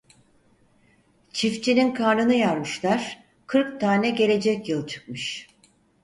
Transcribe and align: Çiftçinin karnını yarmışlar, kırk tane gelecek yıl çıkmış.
Çiftçinin 1.33 1.93
karnını 1.93 2.35
yarmışlar, 2.35 3.19
kırk 3.47 3.81
tane 3.81 4.09
gelecek 4.09 4.69
yıl 4.69 4.87
çıkmış. 4.87 5.49